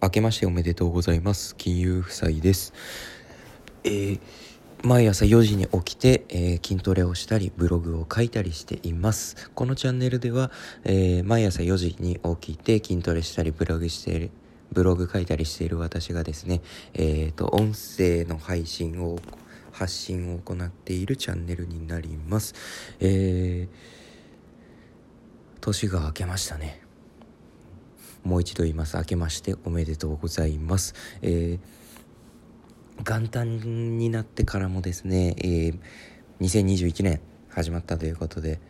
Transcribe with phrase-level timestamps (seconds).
[0.00, 1.56] 明けましておめでとうございます。
[1.56, 2.72] 金融夫妻です。
[3.82, 4.20] えー、
[4.84, 9.50] 毎朝4時に起きて、えー、筋トレをしたりブログを書いたりしています。
[9.56, 10.52] このチャンネルでは、
[10.84, 14.30] えー、毎朝4時に起きて筋トレしたりブログしている
[14.70, 16.60] ブログ書いたりしている私がですね
[16.94, 19.18] えっ、と音声の配信を
[19.72, 22.54] 発信を行っているチャンネルになります。
[23.00, 23.66] え、
[25.60, 26.87] 年が明けましたね。
[28.24, 28.96] もう一度言います。
[28.96, 30.94] 明けましておめでとうございます。
[31.22, 35.78] えー、元旦になってからもですね、えー、
[36.40, 38.60] 2021年始まったということで、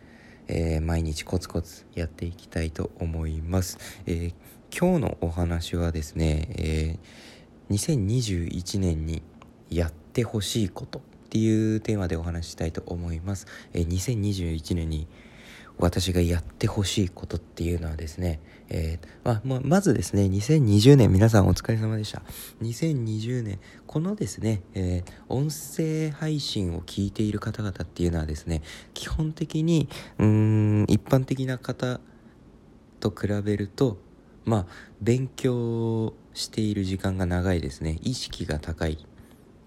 [0.47, 3.77] えー、毎日コツコツやっていきたいと思います。
[4.05, 4.33] えー、
[4.77, 9.21] 今日のお話はですね、えー、2021年に
[9.69, 13.45] やってほしいことっていうテーマでお話ししたいと思います。
[13.73, 15.07] えー、2021年に
[15.79, 22.21] 私がやってほしいことっていうのはですね、えー、まままずですね、2020年皆さんお疲れ様でした。
[22.61, 28.61] 2020年、このですね、えー、音声配信を聞いている方々っていうのはですね、
[28.93, 29.87] 基本的に、
[30.17, 32.01] うん、一般的な方
[32.99, 33.97] と比べると、
[34.43, 34.65] まあ、
[35.01, 37.99] 勉強している時間が長いですね。
[38.01, 38.97] 意識が高い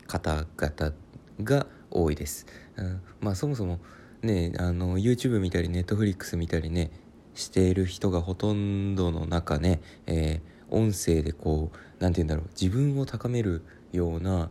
[0.06, 0.94] 方々
[1.42, 2.46] が多いです。
[2.76, 3.80] うん、まあ、そもそも、
[4.22, 6.90] ねあの YouTube 見たり Netflix 見たりね
[7.34, 14.50] している人がほとんどの中ね、えー、音声でこう何て言うんだろう自分を高めるような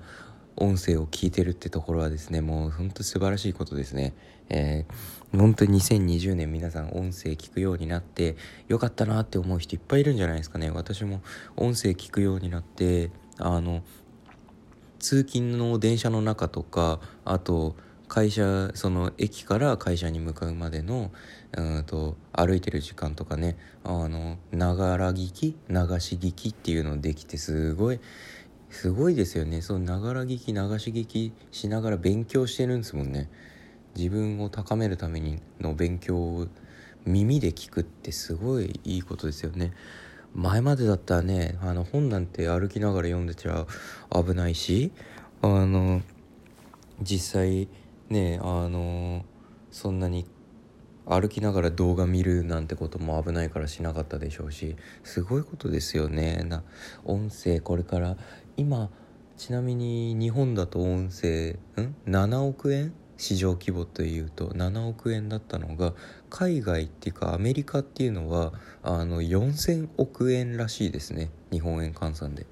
[0.56, 4.14] 音声を聞いてるってところはですねもうほんと素晴らしいことですね。
[4.50, 8.36] えー、本当に2020年皆さん音声聞くようになって
[8.68, 10.70] よかったなって思う人いっぱいいるんじゃないですかね。
[10.70, 11.22] 私も
[11.56, 13.82] 音声聞くようになってあの
[15.00, 17.76] 通勤の電車の中とかあと
[18.12, 21.12] 会社その駅から会社に向かうまでの
[21.54, 28.02] うんと歩いてる時間とかねあのながら聞き流し聞きっていうのできてすごい
[28.70, 29.62] すごいですよね。
[29.62, 33.30] そのながら聞き流し聞きしながら勉強してるんですもんね。
[33.96, 36.48] 自分を高めるためにの勉強を
[37.06, 39.72] 耳で聞くってすごいいいことですよね。
[40.36, 43.66] 前までだったらねあの本なんて歩きながら読んでちゃ
[44.14, 44.92] 危ないし
[45.42, 46.02] あの
[47.02, 47.70] 実際
[48.12, 49.26] ねあの
[49.72, 50.26] そんなに
[51.06, 56.44] 歩きながら動画見るなんてことも危ないからしなかったでしょうしすごいことですよね。
[56.48, 56.64] な
[57.06, 58.18] 音声これから
[58.56, 58.90] 今
[59.38, 62.94] ちなみに日本だと音声ん？7億円？
[63.18, 65.94] 市場規模というと7億円だったのが
[66.32, 68.52] 海外っていうかアメリカっていうのは
[68.82, 71.30] あの4000億円らしいですね。
[71.52, 72.48] 日本円換算で。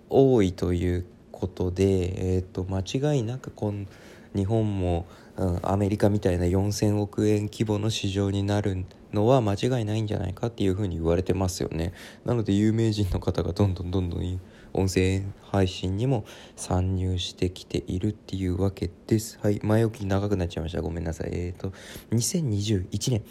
[0.10, 3.88] 多いということで、えーと、間違いなくこん
[4.36, 11.94] 日本も、うん、アメリカみたいな4,000億円規模の市場になるのは間違いないんじゃないかっていうふうに言われてますよね。
[12.26, 14.42] なので有名人の方がどんどんどんどん
[14.74, 16.26] 音声配信にも
[16.56, 19.40] 参入してきているっていうわけです。
[19.42, 20.82] はい、前置き長くなっちゃいました。
[20.82, 21.30] ごめんなさい。
[21.32, 21.74] えっ、ー、と、
[22.12, 23.24] 2021年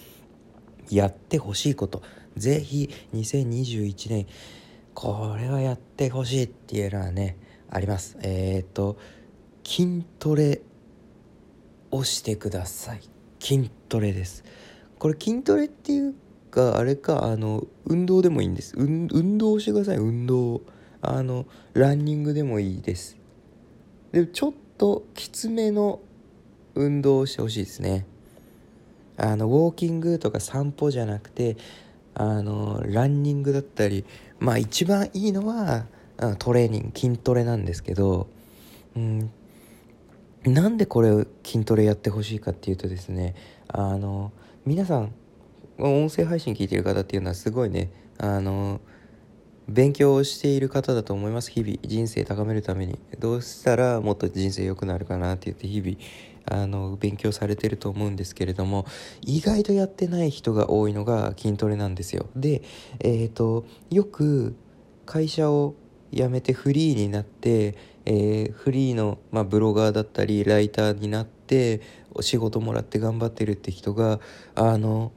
[0.91, 2.03] やってほしいこと。
[2.37, 4.27] ぜひ2021年
[4.97, 7.37] これはやってほしいっていうのはね、
[7.69, 8.17] あります。
[8.23, 8.97] えっ、ー、と
[9.63, 10.63] 筋トレ
[11.91, 13.03] をしてください。
[13.39, 14.43] 筋トレです。
[14.99, 16.15] これ筋トレっていう
[16.51, 18.73] かあれかあの運動でもいいんです。
[18.75, 19.99] 運動してください。
[19.99, 20.63] 運動
[21.03, 23.19] あのランニングでもいいです。
[24.13, 26.01] でちょっときつめの
[26.75, 28.07] 運動をしてほしいですね。
[29.19, 31.59] あのウォーキングとか散歩じゃなくて
[32.19, 34.07] あのランニングだったり
[34.39, 35.85] まあ一番いいのは
[36.39, 38.27] トレーニング筋トレなんですけど、
[38.97, 39.31] うん、
[40.45, 43.35] なんでこれ筋トレやってほしいかっていうとですね
[43.69, 44.33] あの
[44.65, 45.13] 皆さん
[45.79, 48.81] 音声配信聞いてる方っていうのはすごいねあの
[49.69, 51.51] 勉強をしている方だと思います。
[51.51, 52.99] 日々人生高めるために。
[53.19, 58.87] どうしたらもっと人生良くなるかなって言って日々あの勉強されてると思うんですけれども
[59.23, 62.27] 意外とやってない人が多いのが筋トレなんですよ。
[62.37, 62.63] で
[63.01, 64.55] えっ、ー、とよく
[65.05, 65.75] 会社を
[66.13, 71.81] 辞めてフリーになって、えーフリーの、まあ、ブロガーだったりライターになって
[72.15, 74.21] お仕事もらって頑張ってるって人が
[74.55, 75.13] あの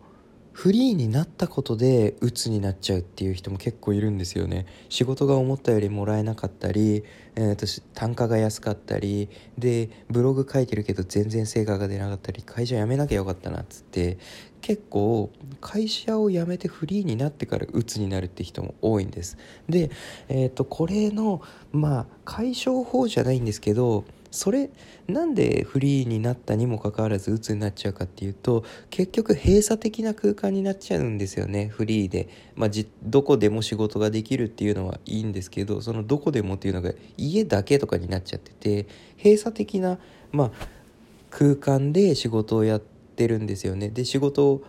[0.59, 4.65] フリーになったことで鬱になっちゃうっていう人も結構いるんですよね。
[4.89, 7.05] 仕事が思ったよりもらえなかったり、
[7.37, 14.17] えーと単価が安かったりでブログ書いてるけど全然成果が出なかったり会社辞めなきゃよかったなっつって
[14.59, 19.37] 結構会社を辞めてフリーになってから鬱になるって人も多いんです。
[19.69, 19.91] で、
[20.27, 21.41] えー、とこれの
[21.71, 24.69] まあ解消法じゃないんですけどそれ
[25.07, 38.87] なんでフリーになったにもかかわらず鬱になっちゃうかっていうと結局閉鎖的な空間になっちゃうんですよねフリーで、まあ、じどこでも仕事ができるっていうのはいいんですけどそのどこでもっていうのが家だけとかになっちゃってて
[39.17, 39.97] 閉鎖的な、
[40.31, 40.51] まあ、
[41.31, 43.89] 空間で仕事をやってるんですよね。
[43.89, 44.63] で仕事を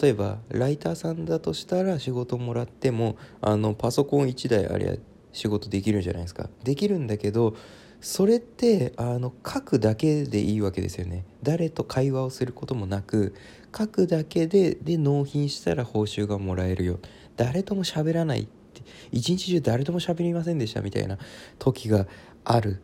[0.00, 4.94] 例えばライターさんだとしたら仕事もらってもあのパソコン1台ありゃ
[5.32, 6.48] 仕事できるんじゃないですか。
[6.62, 7.54] できるんだけど
[8.04, 11.24] それってあの書くだけでいいわけですよね。
[11.42, 13.34] 誰と会話をすることもなく
[13.74, 16.98] 書くだけでで納品したら報酬がもらえるよ。
[17.38, 21.16] 誰とも喋らないって一日中誰とも喋りませんでしたみたいな
[21.58, 22.06] 時が
[22.44, 22.82] ある。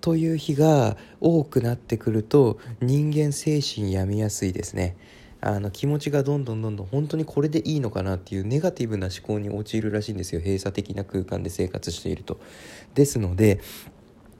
[0.00, 4.96] という日が多くなってくると人間精神病みやすいですね。
[5.40, 10.40] あの気持ちがどんどんどんどん本当にこれでいいのかなっていうネガティブな思考に陥るらしいんですよ。
[10.40, 12.40] 閉鎖的な空間で生活していると。
[12.94, 13.60] ですので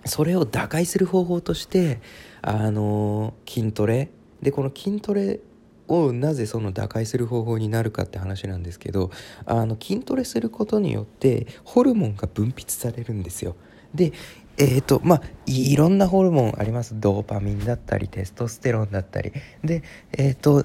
[0.06, 2.00] それを打開する方法として
[2.42, 4.10] あの筋トレ。
[4.42, 5.40] でこの筋トレ
[5.88, 9.10] をなぜその打開する方法になるかって話なんですけど
[9.46, 13.56] あの筋トレすることによってホルモンが分泌されるんですよ。
[13.94, 14.12] で
[14.58, 16.98] えーとまあ、いろんなホルモンあります。
[16.98, 19.32] ドーパミンだったりテストステロンだったり。
[19.62, 19.82] で
[20.12, 20.64] えっ、と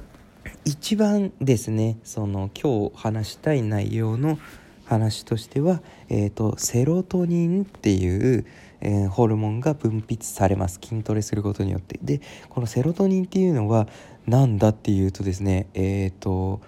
[0.66, 4.40] 一番ですねその今日話したい内容の
[4.86, 8.46] 話としては、えー、とセロトニンっていう、
[8.82, 10.80] えーホルモンが分泌されます。
[10.84, 12.00] 筋トレすることによって。
[12.02, 13.88] でこのセロトニンっていうのは
[14.28, 16.62] 何だっていうとですねえっ、と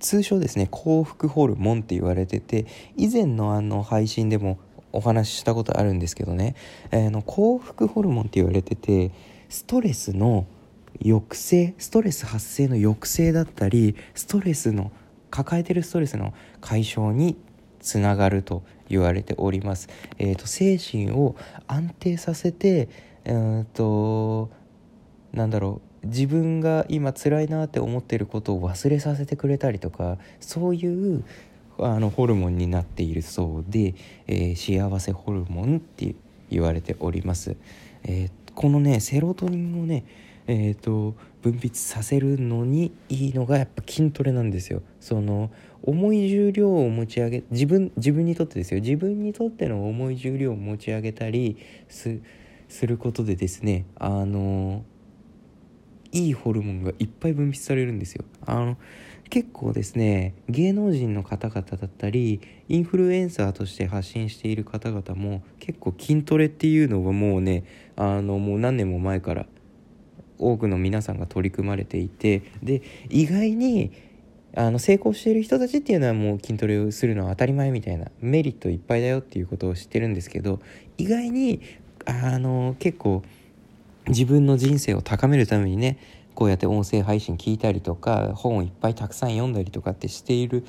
[0.00, 4.58] 通称ですね幸福ホルモンって言われてて以前のあの配信でも
[4.92, 6.54] お話ししたことあるんですけどね、
[6.90, 9.12] えーの幸福ホルモンって言われてて
[9.48, 10.46] ストレスの
[11.02, 14.90] 抑制ストレス発生の抑制だったりストレスの
[15.30, 17.36] 抱えてるストレスの解消に
[17.80, 19.88] つながると言われております、
[20.18, 21.36] えー、と精神を
[21.66, 22.88] 安定させて
[23.24, 24.50] うーんと
[25.32, 31.24] なんだろう自分が今辛いなって思ってることを忘れさせてくれたりとかそういう
[31.78, 33.94] あのホルモンになっているそうで、
[34.26, 36.14] えー幸せホルモンって
[36.50, 37.56] 言われております、
[38.04, 40.04] えーこのねセロトニンをね
[40.48, 41.14] えー、と
[41.50, 44.82] 分泌させるのにいいのがやっぱ筋トレなんですよ。
[45.00, 45.50] その
[45.82, 48.80] 重い重量を持ち上げ自分自分にとってですよ。
[48.80, 51.56] 自分にとっての重い重量を持ち上げたり
[51.88, 52.20] す
[52.86, 54.84] ることでですねあの
[56.12, 58.24] いいホルモンがいっぱい分泌されるんですよ。
[58.44, 58.76] あの
[59.30, 67.64] 結構ですね芸能人の方々だったりインフルエンサーとして発信している方々も結構筋トレっていうのはもうね
[67.96, 69.46] あのもう何年も前から
[70.38, 73.92] 多くの皆さんが取り組まれていてで意外に
[74.54, 80.60] あの成功している人たちっていうのはもう筋トレをするのは当たり前みたいなメリットいっぱいだよっていうことを知ってるんですけど
[80.96, 81.60] 意外に
[82.06, 83.22] あの結構
[84.08, 85.98] 自分の人生を高めるためにね
[86.34, 90.64] こうやって音声配信聞いたりとか本をいっぱいたくさん読んだりとかってしている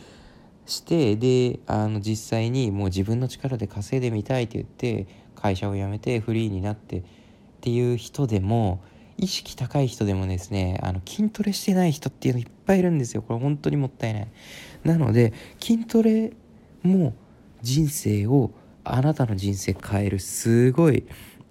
[0.66, 7.04] してであの実際にもう自分の力で稼いでみたいって言って会社を辞めてフリーになってっ
[7.62, 8.84] ていう人でも
[9.20, 13.22] 意識高い人でもですねあの筋トレしてない人っていうのいっぱいいるんですよ。
[13.22, 14.28] これ本当にもったいない。
[14.84, 16.32] なので筋トレ
[16.84, 17.14] も
[17.62, 18.52] 人生を
[18.84, 21.06] あなたの人生変えるすごい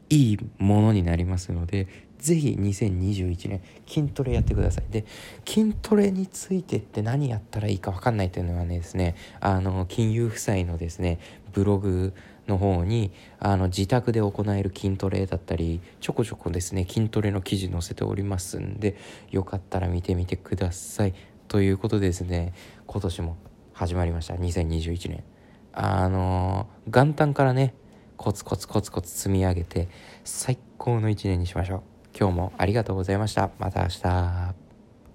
[0.09, 1.87] いいものになりますので
[2.19, 4.85] ぜひ2021年筋トレやってください。
[4.91, 5.05] で
[5.47, 11.19] 筋トレについてって何やったらいいか分かんないというのはねですねあの金融負債のですね
[11.53, 12.15] ブログ
[12.49, 18.97] の方にあの自宅で行える筋トレだったりちょこちょこですね筋トレの記事載せておりますんで
[19.31, 21.15] よかったら見てみてください。
[21.47, 22.53] ということでですね
[22.87, 23.37] 今年も
[23.73, 24.35] 始まりました。
[24.35, 25.25] 2021年。
[25.73, 27.75] あの元旦からね
[28.17, 29.89] コツコツコツコツ積み上げて
[30.25, 31.83] 最高の一年にしましょう。
[32.19, 33.51] 今日もありがとうございました。
[33.59, 34.68] また明日。